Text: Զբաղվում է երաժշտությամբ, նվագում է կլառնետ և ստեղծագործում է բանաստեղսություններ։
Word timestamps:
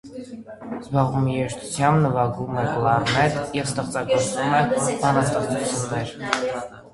Զբաղվում 0.75 1.27
է 1.33 1.35
երաժշտությամբ, 1.35 2.01
նվագում 2.05 2.57
է 2.61 2.63
կլառնետ 2.69 3.37
և 3.59 3.69
ստեղծագործում 3.73 4.57
է 4.63 4.95
բանաստեղսություններ։ 5.05 6.19